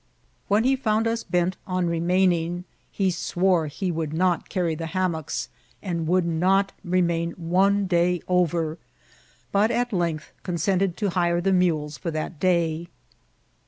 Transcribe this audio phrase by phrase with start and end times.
[0.47, 4.55] When he foond us bent on remaining, he swore he would not A NBW BIFFICVLTT.
[4.57, 5.49] lOT oury the hammocks,
[5.83, 8.79] and would not remain one day orer,
[9.51, 12.87] but at length consented to hire the mules for that day.